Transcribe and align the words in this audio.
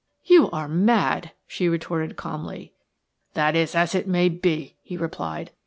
"You 0.25 0.49
are 0.49 0.67
mad!" 0.67 1.29
she 1.45 1.69
retorted 1.69 2.15
calmly. 2.15 2.73
"That 3.35 3.55
is 3.55 3.75
as 3.75 3.93
it 3.93 4.07
may 4.07 4.29
be," 4.29 4.77
he 4.81 4.97
replied. 4.97 5.51